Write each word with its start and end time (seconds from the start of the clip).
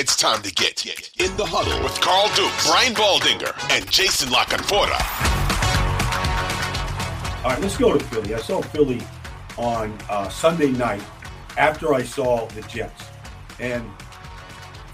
It's 0.00 0.14
time 0.14 0.42
to 0.42 0.54
get 0.54 0.86
in 0.86 1.36
the 1.36 1.44
huddle 1.44 1.82
with 1.82 2.00
Carl 2.00 2.28
Dukes, 2.36 2.68
Brian 2.68 2.94
Baldinger, 2.94 3.52
and 3.72 3.90
Jason 3.90 4.28
LaCanfora. 4.28 4.94
All 7.42 7.50
right, 7.50 7.60
let's 7.60 7.76
go 7.76 7.98
to 7.98 8.04
Philly. 8.04 8.32
I 8.32 8.38
saw 8.38 8.62
Philly 8.62 9.02
on 9.56 9.98
uh, 10.08 10.28
Sunday 10.28 10.70
night 10.70 11.02
after 11.56 11.94
I 11.94 12.04
saw 12.04 12.46
the 12.46 12.62
Jets. 12.68 13.06
And 13.58 13.90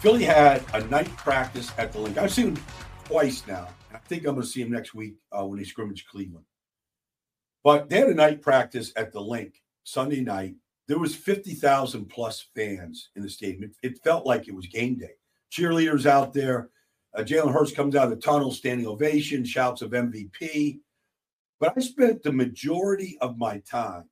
Philly 0.01 0.25
had 0.25 0.65
a 0.73 0.83
night 0.87 1.15
practice 1.19 1.71
at 1.77 1.93
the 1.93 1.99
Linc. 1.99 2.17
I've 2.17 2.33
seen 2.33 2.57
him 2.57 2.65
twice 3.05 3.47
now. 3.47 3.69
I 3.93 3.99
think 3.99 4.27
I'm 4.27 4.37
going 4.37 4.47
to 4.47 4.47
see 4.47 4.63
him 4.63 4.71
next 4.71 4.95
week 4.95 5.17
uh, 5.33 5.45
when 5.45 5.59
they 5.59 5.67
scrimmage 5.67 6.07
Cleveland. 6.07 6.47
But 7.63 7.91
they 7.91 7.99
had 7.99 8.09
a 8.09 8.15
night 8.15 8.41
practice 8.41 8.91
at 8.97 9.13
the 9.13 9.21
Linc 9.21 9.61
Sunday 9.83 10.23
night. 10.23 10.55
There 10.87 10.99
was 10.99 11.15
50,000 11.15 12.07
plus 12.07 12.47
fans 12.55 13.11
in 13.17 13.23
the 13.23 13.31
stadium. 13.31 13.65
It, 13.65 13.93
it, 13.93 14.05
felt 14.05 14.27
like 14.27 14.49
it 14.49 14.55
was 14.55 14.67
game 14.67 14.97
day. 14.97 15.13
Cheerleaders 15.51 16.05
out 16.05 16.35
there. 16.35 16.69
Uh, 17.17 17.23
Jalen 17.23 17.53
Hurts 17.53 17.73
comes 17.73 17.97
out 17.97 18.05
of 18.05 18.11
the 18.11 18.17
tunnel, 18.17 18.51
standing 18.51 18.87
ovation, 18.87 19.45
shouts 19.45 19.83
of 19.83 19.93
MVP. 19.93 20.81
But 21.59 21.73
I 21.77 21.81
spent 21.81 22.23
the 22.23 22.33
majority 22.33 23.17
of 23.21 23.39
my 23.39 23.59
time 23.59 24.05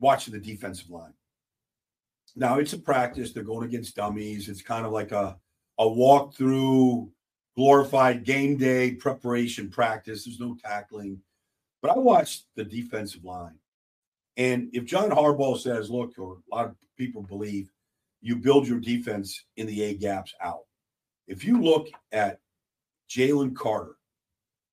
watching 0.00 0.32
the 0.32 0.40
defensive 0.40 0.90
line. 0.90 1.12
Now 2.34 2.58
it's 2.58 2.72
a 2.72 2.78
practice. 2.78 3.32
They're 3.32 3.42
going 3.42 3.68
against 3.68 3.96
dummies. 3.96 4.48
It's 4.48 4.62
kind 4.62 4.86
of 4.86 4.92
like 4.92 5.12
a 5.12 5.36
a 5.78 5.84
walkthrough, 5.84 7.10
glorified 7.56 8.24
game 8.24 8.56
day 8.56 8.92
preparation 8.92 9.70
practice. 9.70 10.24
There's 10.24 10.38
no 10.38 10.56
tackling. 10.62 11.20
But 11.80 11.92
I 11.92 11.98
watched 11.98 12.44
the 12.54 12.64
defensive 12.64 13.24
line. 13.24 13.54
And 14.36 14.70
if 14.72 14.84
John 14.84 15.10
Harbaugh 15.10 15.58
says, 15.58 15.90
look, 15.90 16.18
or 16.18 16.38
a 16.50 16.54
lot 16.54 16.66
of 16.66 16.76
people 16.96 17.22
believe, 17.22 17.70
you 18.22 18.36
build 18.36 18.66
your 18.66 18.80
defense 18.80 19.44
in 19.56 19.66
the 19.66 19.82
A 19.82 19.94
gaps 19.94 20.34
out. 20.42 20.64
If 21.26 21.44
you 21.44 21.60
look 21.60 21.88
at 22.12 22.38
Jalen 23.08 23.54
Carter 23.54 23.96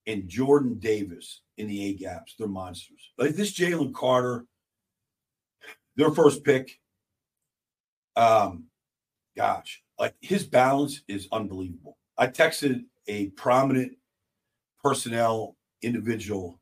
and 0.06 0.28
Jordan 0.28 0.80
Davis 0.80 1.42
in 1.58 1.68
the 1.68 1.86
A 1.86 1.94
gaps, 1.94 2.36
they're 2.38 2.48
monsters. 2.48 3.12
Like 3.18 3.36
this 3.36 3.54
Jalen 3.54 3.94
Carter, 3.94 4.46
their 5.96 6.12
first 6.12 6.44
pick, 6.44 6.80
um, 8.16 8.66
gosh, 9.36 9.82
like 10.00 10.16
his 10.22 10.44
balance 10.44 11.02
is 11.08 11.28
unbelievable. 11.32 11.98
I 12.18 12.28
texted 12.28 12.84
a 13.08 13.28
prominent 13.30 13.94
personnel 14.84 15.56
individual 15.82 16.60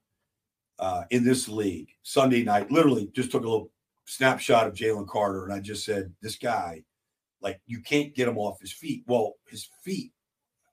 uh, 0.80 1.04
in 1.10 1.24
this 1.24 1.48
league 1.48 1.90
Sunday 2.04 2.44
night. 2.44 2.72
Literally, 2.72 3.10
just 3.14 3.32
took 3.32 3.44
a 3.44 3.50
little 3.50 3.72
snapshot 4.06 4.68
of 4.68 4.74
Jalen 4.74 5.08
Carter, 5.08 5.46
and 5.46 5.54
I 5.54 5.60
just 5.60 5.86
said, 5.86 6.14
"This 6.22 6.36
guy, 6.38 6.84
like, 7.42 7.60
you 7.66 7.82
can't 7.82 8.16
get 8.16 8.28
him 8.28 8.38
off 8.38 8.60
his 8.60 8.72
feet." 8.72 9.04
Well, 9.08 9.34
his 9.48 9.70
feet 9.84 10.12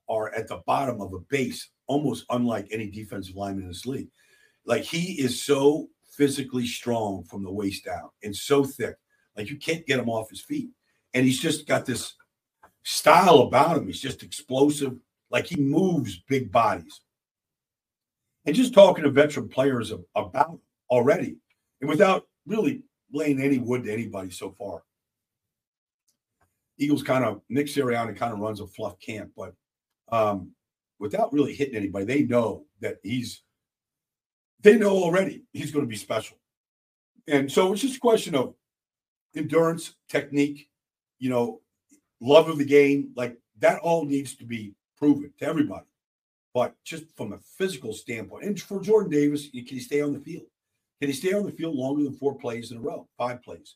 are 0.09 0.33
at 0.33 0.47
the 0.47 0.61
bottom 0.65 1.01
of 1.01 1.13
a 1.13 1.19
base, 1.19 1.69
almost 1.87 2.25
unlike 2.29 2.67
any 2.71 2.89
defensive 2.89 3.35
lineman 3.35 3.63
in 3.63 3.69
this 3.69 3.85
league. 3.85 4.09
Like, 4.65 4.83
he 4.83 5.19
is 5.21 5.41
so 5.41 5.89
physically 6.15 6.65
strong 6.67 7.23
from 7.23 7.43
the 7.43 7.51
waist 7.51 7.85
down 7.85 8.09
and 8.23 8.35
so 8.35 8.63
thick, 8.63 8.95
like 9.35 9.49
you 9.49 9.57
can't 9.57 9.85
get 9.85 9.99
him 9.99 10.09
off 10.09 10.29
his 10.29 10.41
feet. 10.41 10.69
And 11.13 11.25
he's 11.25 11.39
just 11.39 11.67
got 11.67 11.85
this 11.85 12.13
style 12.83 13.39
about 13.39 13.77
him. 13.77 13.87
He's 13.87 14.01
just 14.01 14.23
explosive, 14.23 14.95
like 15.29 15.45
he 15.45 15.55
moves 15.55 16.21
big 16.27 16.51
bodies. 16.51 17.01
And 18.45 18.55
just 18.55 18.73
talking 18.73 19.03
to 19.03 19.09
veteran 19.09 19.47
players 19.47 19.93
about 20.15 20.59
already, 20.89 21.37
and 21.81 21.89
without 21.89 22.27
really 22.45 22.83
laying 23.13 23.41
any 23.41 23.57
wood 23.57 23.83
to 23.83 23.93
anybody 23.93 24.31
so 24.31 24.51
far. 24.51 24.83
Eagles 26.77 27.03
kind 27.03 27.23
of 27.23 27.41
Nick 27.49 27.67
Sirianni 27.67 28.17
kind 28.17 28.33
of 28.33 28.39
runs 28.39 28.59
a 28.59 28.67
fluff 28.67 28.99
camp, 28.99 29.31
but 29.37 29.53
um, 30.11 30.51
without 30.99 31.31
really 31.31 31.53
hitting 31.53 31.75
anybody, 31.75 32.05
they 32.05 32.23
know 32.23 32.65
that 32.81 32.97
he's 33.03 33.43
they 34.61 34.77
know 34.77 34.91
already 34.91 35.43
he's 35.53 35.71
going 35.71 35.85
to 35.85 35.89
be 35.89 35.95
special. 35.95 36.37
And 37.27 37.51
so 37.51 37.71
it's 37.71 37.81
just 37.81 37.97
a 37.97 38.01
question 38.01 38.35
of 38.35 38.55
endurance, 39.35 39.95
technique, 40.09 40.69
you 41.19 41.29
know, 41.29 41.61
love 42.19 42.49
of 42.49 42.57
the 42.57 42.65
game. 42.65 43.11
Like 43.15 43.37
that 43.59 43.79
all 43.79 44.05
needs 44.05 44.35
to 44.35 44.45
be 44.45 44.73
proven 44.97 45.31
to 45.39 45.45
everybody. 45.45 45.85
But 46.53 46.75
just 46.83 47.05
from 47.17 47.33
a 47.33 47.39
physical 47.57 47.93
standpoint, 47.93 48.45
and 48.45 48.59
for 48.61 48.79
Jordan 48.79 49.11
Davis, 49.11 49.49
can 49.49 49.65
he 49.65 49.79
stay 49.79 50.01
on 50.01 50.13
the 50.13 50.19
field? 50.19 50.45
Can 51.01 51.09
he 51.09 51.15
stay 51.15 51.33
on 51.33 51.45
the 51.45 51.51
field 51.51 51.75
longer 51.75 52.03
than 52.03 52.13
four 52.13 52.37
plays 52.37 52.71
in 52.71 52.77
a 52.77 52.81
row, 52.81 53.07
five 53.17 53.41
plays? 53.41 53.75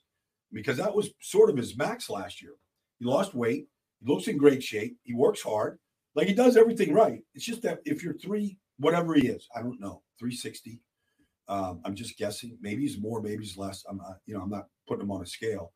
Because 0.53 0.77
that 0.77 0.93
was 0.93 1.09
sort 1.19 1.49
of 1.49 1.57
his 1.57 1.75
max 1.75 2.09
last 2.09 2.41
year. 2.41 2.53
He 2.99 3.05
lost 3.05 3.33
weight. 3.33 3.67
He 3.99 4.11
looks 4.11 4.27
in 4.27 4.37
great 4.37 4.63
shape. 4.63 4.97
He 5.03 5.13
works 5.13 5.41
hard. 5.41 5.79
Like 6.15 6.27
he 6.27 6.33
does 6.33 6.55
everything 6.55 6.93
right. 6.93 7.21
It's 7.33 7.45
just 7.45 7.63
that 7.63 7.79
if 7.85 8.03
you're 8.03 8.13
three, 8.13 8.57
whatever 8.77 9.13
he 9.13 9.27
is, 9.27 9.47
I 9.55 9.61
don't 9.61 9.79
know, 9.79 10.01
360. 10.19 10.81
Um, 11.47 11.81
I'm 11.83 11.95
just 11.95 12.17
guessing. 12.17 12.57
Maybe 12.61 12.83
he's 12.83 12.99
more, 12.99 13.21
maybe 13.21 13.43
he's 13.43 13.57
less. 13.57 13.83
I'm 13.89 13.97
not, 13.97 14.17
you 14.25 14.33
know, 14.35 14.41
I'm 14.41 14.49
not 14.49 14.67
putting 14.87 15.03
him 15.03 15.11
on 15.11 15.21
a 15.21 15.25
scale. 15.25 15.73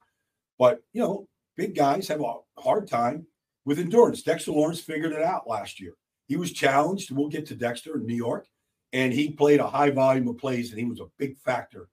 But 0.57 0.81
you 0.93 1.01
know, 1.01 1.27
big 1.57 1.75
guys 1.75 2.07
have 2.07 2.21
a 2.21 2.35
hard 2.59 2.87
time 2.87 3.25
with 3.65 3.79
endurance. 3.79 4.21
Dexter 4.21 4.51
Lawrence 4.51 4.79
figured 4.79 5.13
it 5.13 5.21
out 5.21 5.47
last 5.47 5.79
year. 5.79 5.93
He 6.31 6.37
was 6.37 6.53
challenged. 6.53 7.11
We'll 7.11 7.27
get 7.27 7.45
to 7.47 7.55
Dexter 7.55 7.97
in 7.97 8.05
New 8.05 8.15
York, 8.15 8.47
and 8.93 9.11
he 9.11 9.31
played 9.31 9.59
a 9.59 9.67
high 9.67 9.89
volume 9.89 10.29
of 10.29 10.37
plays, 10.37 10.69
and 10.69 10.79
he 10.79 10.85
was 10.85 11.01
a 11.01 11.11
big 11.17 11.37
factor 11.37 11.89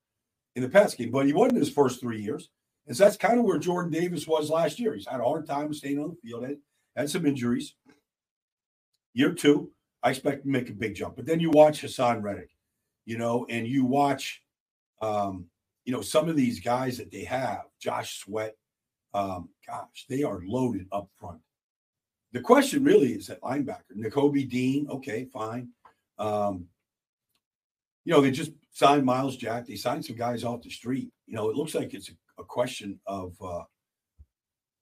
in 0.54 0.62
the 0.62 0.68
pass 0.68 0.94
game. 0.94 1.10
But 1.10 1.26
he 1.26 1.32
wasn't 1.32 1.58
his 1.58 1.72
first 1.72 2.00
three 2.00 2.22
years, 2.22 2.48
and 2.86 2.96
so 2.96 3.02
that's 3.02 3.16
kind 3.16 3.40
of 3.40 3.44
where 3.44 3.58
Jordan 3.58 3.90
Davis 3.90 4.28
was 4.28 4.48
last 4.48 4.78
year. 4.78 4.94
He's 4.94 5.08
had 5.08 5.18
a 5.18 5.24
hard 5.24 5.44
time 5.44 5.74
staying 5.74 5.98
on 5.98 6.10
the 6.10 6.16
field, 6.22 6.44
had, 6.44 6.58
had 6.94 7.10
some 7.10 7.26
injuries. 7.26 7.74
Year 9.12 9.32
two, 9.32 9.72
I 10.04 10.10
expect 10.10 10.44
to 10.44 10.48
make 10.48 10.70
a 10.70 10.72
big 10.72 10.94
jump. 10.94 11.16
But 11.16 11.26
then 11.26 11.40
you 11.40 11.50
watch 11.50 11.82
Haason 11.82 12.22
Reddick, 12.22 12.50
you 13.06 13.18
know, 13.18 13.44
and 13.50 13.66
you 13.66 13.84
watch, 13.86 14.44
um, 15.02 15.46
you 15.84 15.92
know, 15.92 16.00
some 16.00 16.28
of 16.28 16.36
these 16.36 16.60
guys 16.60 16.96
that 16.98 17.10
they 17.10 17.24
have, 17.24 17.62
Josh 17.80 18.20
Sweat, 18.20 18.54
um, 19.14 19.48
gosh, 19.66 20.06
they 20.08 20.22
are 20.22 20.42
loaded 20.46 20.86
up 20.92 21.08
front. 21.18 21.40
The 22.32 22.40
question 22.40 22.84
really 22.84 23.12
is 23.12 23.30
at 23.30 23.40
linebacker. 23.40 23.96
Nakobe 23.96 24.48
Dean, 24.48 24.86
okay, 24.90 25.26
fine. 25.32 25.68
Um, 26.18 26.66
you 28.04 28.12
know, 28.12 28.20
they 28.20 28.30
just 28.30 28.52
signed 28.72 29.04
Myles 29.04 29.36
Jack. 29.36 29.66
They 29.66 29.76
signed 29.76 30.04
some 30.04 30.16
guys 30.16 30.44
off 30.44 30.62
the 30.62 30.70
street. 30.70 31.10
You 31.26 31.36
know, 31.36 31.50
it 31.50 31.56
looks 31.56 31.74
like 31.74 31.94
it's 31.94 32.10
a, 32.10 32.40
a 32.40 32.44
question 32.44 33.00
of 33.06 33.34
uh, 33.42 33.64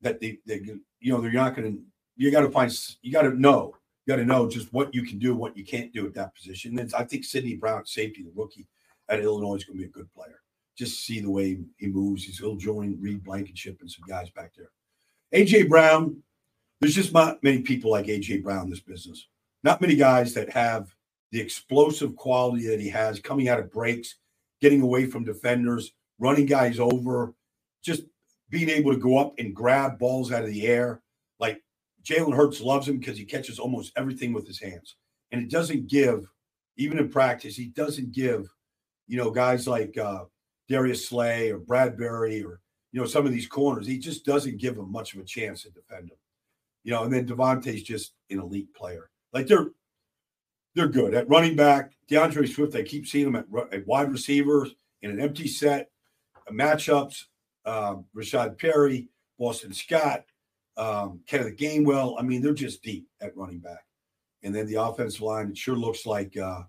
that 0.00 0.20
they, 0.20 0.38
they 0.46 0.60
you 1.00 1.12
know, 1.12 1.20
they're 1.20 1.32
not 1.32 1.54
going 1.54 1.76
to, 1.76 1.82
you 2.16 2.30
got 2.30 2.40
to 2.40 2.50
find, 2.50 2.72
you 3.02 3.12
got 3.12 3.22
to 3.22 3.38
know, 3.38 3.74
you 4.04 4.12
got 4.12 4.16
to 4.16 4.24
know 4.24 4.48
just 4.48 4.72
what 4.72 4.94
you 4.94 5.02
can 5.02 5.18
do, 5.18 5.34
what 5.34 5.56
you 5.56 5.64
can't 5.64 5.92
do 5.92 6.06
at 6.06 6.14
that 6.14 6.34
position. 6.34 6.78
And 6.78 6.92
I 6.94 7.04
think 7.04 7.24
Sydney 7.24 7.56
Brown, 7.56 7.86
safety, 7.86 8.22
the 8.22 8.32
rookie 8.34 8.66
at 9.08 9.20
Illinois, 9.20 9.56
is 9.56 9.64
going 9.64 9.78
to 9.78 9.82
be 9.82 9.88
a 9.88 9.92
good 9.92 10.12
player. 10.12 10.40
Just 10.76 11.04
see 11.04 11.20
the 11.20 11.30
way 11.30 11.58
he 11.78 11.86
moves. 11.86 12.24
He's 12.24 12.36
still 12.36 12.56
join 12.56 12.98
Reed 13.00 13.24
Blankenship 13.24 13.78
and 13.80 13.90
some 13.90 14.04
guys 14.08 14.30
back 14.30 14.52
there. 14.56 14.70
AJ 15.34 15.68
Brown, 15.68 16.22
there's 16.80 16.94
just 16.94 17.12
not 17.12 17.42
many 17.42 17.62
people 17.62 17.90
like 17.90 18.06
AJ 18.06 18.42
Brown 18.42 18.64
in 18.64 18.70
this 18.70 18.80
business. 18.80 19.28
Not 19.62 19.80
many 19.80 19.96
guys 19.96 20.34
that 20.34 20.50
have 20.50 20.94
the 21.32 21.40
explosive 21.40 22.14
quality 22.16 22.66
that 22.68 22.80
he 22.80 22.88
has 22.88 23.20
coming 23.20 23.48
out 23.48 23.58
of 23.58 23.72
breaks, 23.72 24.16
getting 24.60 24.82
away 24.82 25.06
from 25.06 25.24
defenders, 25.24 25.92
running 26.18 26.46
guys 26.46 26.78
over, 26.78 27.34
just 27.82 28.02
being 28.50 28.68
able 28.68 28.92
to 28.92 28.98
go 28.98 29.18
up 29.18 29.34
and 29.38 29.54
grab 29.54 29.98
balls 29.98 30.32
out 30.32 30.44
of 30.44 30.50
the 30.50 30.66
air. 30.66 31.02
Like 31.38 31.62
Jalen 32.04 32.34
Hurts 32.34 32.60
loves 32.60 32.88
him 32.88 32.98
because 32.98 33.18
he 33.18 33.24
catches 33.24 33.58
almost 33.58 33.92
everything 33.96 34.32
with 34.32 34.46
his 34.46 34.60
hands. 34.60 34.96
And 35.32 35.42
it 35.42 35.50
doesn't 35.50 35.88
give, 35.88 36.30
even 36.76 36.98
in 36.98 37.08
practice, 37.08 37.56
he 37.56 37.66
doesn't 37.66 38.12
give, 38.12 38.48
you 39.08 39.16
know, 39.16 39.30
guys 39.30 39.66
like 39.66 39.98
uh, 39.98 40.24
Darius 40.68 41.08
Slay 41.08 41.50
or 41.50 41.58
Bradberry 41.58 42.44
or, 42.44 42.60
you 42.92 43.00
know, 43.00 43.06
some 43.06 43.26
of 43.26 43.32
these 43.32 43.48
corners, 43.48 43.86
he 43.86 43.98
just 43.98 44.24
doesn't 44.24 44.58
give 44.58 44.76
them 44.76 44.92
much 44.92 45.14
of 45.14 45.20
a 45.20 45.24
chance 45.24 45.62
to 45.62 45.70
defend 45.70 46.10
them. 46.10 46.18
You 46.86 46.92
know, 46.92 47.02
and 47.02 47.12
then 47.12 47.26
DeVonta's 47.26 47.82
just 47.82 48.12
an 48.30 48.38
elite 48.38 48.72
player. 48.72 49.10
Like 49.32 49.48
they're 49.48 49.70
they're 50.76 50.86
good 50.86 51.14
at 51.14 51.28
running 51.28 51.56
back. 51.56 51.94
D'Andre 52.06 52.46
Swift, 52.46 52.76
I 52.76 52.84
keep 52.84 53.08
seeing 53.08 53.32
them 53.32 53.34
at, 53.34 53.74
at 53.74 53.84
wide 53.88 54.12
receivers 54.12 54.70
in 55.02 55.10
an 55.10 55.18
empty 55.18 55.48
set, 55.48 55.90
uh, 56.36 56.52
matchups. 56.52 57.24
Um, 57.64 58.04
Rashaad 58.14 58.56
Penny, 58.56 59.08
Boston 59.36 59.72
Scott, 59.72 60.26
um, 60.76 61.18
Kenneth 61.26 61.56
Gainwell. 61.56 62.14
I 62.20 62.22
mean, 62.22 62.40
they're 62.40 62.54
just 62.54 62.84
deep 62.84 63.08
at 63.20 63.36
running 63.36 63.58
back. 63.58 63.84
And 64.44 64.54
then 64.54 64.68
the 64.68 64.80
offensive 64.80 65.22
line, 65.22 65.48
it 65.48 65.58
sure 65.58 65.74
looks 65.74 66.06
like, 66.06 66.36
uh, 66.36 66.62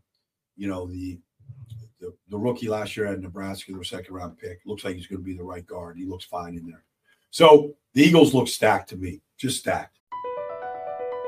you 0.56 0.68
know, 0.68 0.88
the, 0.88 1.20
the, 2.00 2.12
the 2.30 2.40
rookie 2.40 2.70
last 2.70 2.98
year 2.98 3.06
at 3.06 3.20
Nebraska, 3.20 3.72
their 3.72 3.84
second 3.84 4.16
round 4.16 4.40
pick. 4.40 4.62
Looks 4.66 4.84
like 4.84 4.96
he's 4.96 5.06
going 5.06 5.22
to 5.22 5.24
be 5.24 5.38
the 5.38 5.44
right 5.44 5.68
guard. 5.68 5.96
He 5.96 6.06
looks 6.06 6.26
fine 6.26 6.56
in 6.56 6.66
there. 6.66 6.86
So 7.30 7.76
the 7.94 8.02
Eagles 8.02 8.34
look 8.34 8.48
stacked 8.48 8.90
to 8.90 8.96
me, 8.96 9.22
just 9.38 9.60
stacked. 9.60 10.00